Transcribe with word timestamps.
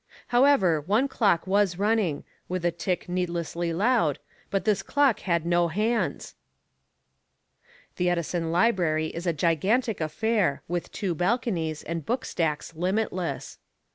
However, 0.29 0.81
one 0.81 1.07
clock 1.07 1.45
was 1.45 1.77
running, 1.77 2.23
with 2.49 2.65
a 2.65 2.71
tick 2.71 3.07
needlessly 3.07 3.71
loud, 3.71 4.17
but 4.49 4.65
this 4.65 4.81
clock 4.81 5.19
had 5.19 5.45
no 5.45 5.67
hands. 5.67 6.33
The 7.97 8.09
Edison 8.09 8.51
Library 8.51 9.09
is 9.09 9.27
a 9.27 9.31
gigantic 9.31 10.01
affair, 10.01 10.63
with 10.67 10.91
two 10.91 11.13
balconies 11.13 11.83
and 11.83 12.03
bookstacks 12.03 12.73
limitless. 12.75 13.59